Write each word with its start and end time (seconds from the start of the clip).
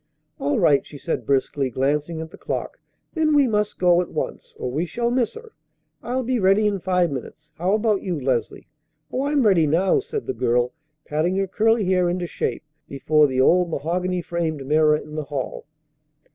"All 0.39 0.57
right," 0.59 0.83
she 0.83 0.97
said 0.97 1.27
briskly, 1.27 1.69
glancing 1.69 2.21
at 2.21 2.31
the 2.31 2.37
clock; 2.39 2.79
"then 3.13 3.35
we 3.35 3.45
must 3.45 3.77
go 3.77 4.01
at 4.01 4.09
once, 4.09 4.55
or 4.57 4.71
we 4.71 4.83
shall 4.87 5.11
miss 5.11 5.35
her. 5.35 5.51
I'll 6.01 6.23
be 6.23 6.39
ready 6.39 6.65
in 6.65 6.79
five 6.79 7.11
minutes. 7.11 7.51
How 7.57 7.73
about 7.75 8.01
you, 8.01 8.19
Leslie?" 8.19 8.65
"Oh, 9.11 9.27
I'm 9.27 9.45
ready 9.45 9.67
now," 9.67 9.99
said 9.99 10.25
the 10.25 10.33
girl, 10.33 10.73
patting 11.05 11.35
her 11.35 11.45
curly 11.45 11.85
hair 11.85 12.09
into 12.09 12.25
shape 12.25 12.63
before 12.89 13.27
the 13.27 13.41
old 13.41 13.69
mahogany 13.69 14.23
framed 14.23 14.65
mirror 14.65 14.97
in 14.97 15.13
the 15.13 15.25
hall. 15.25 15.65